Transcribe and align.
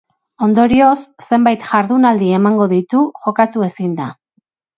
Ondorioz, 0.45 0.93
zenbait 1.25 1.67
jardunaldi 1.73 2.31
emango 2.39 2.67
ditu 2.73 3.03
jokatu 3.27 3.69
ezinda. 3.69 4.09